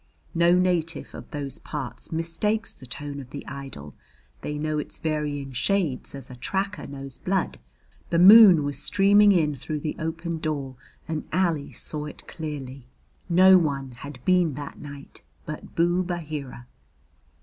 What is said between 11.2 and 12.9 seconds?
Ali saw it clearly.